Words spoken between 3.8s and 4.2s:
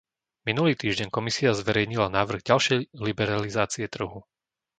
trhu.